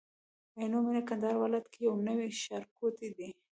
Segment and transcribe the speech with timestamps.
[0.57, 3.29] عينو مينه کندهار ولايت کي يو نوي ښارګوټي دي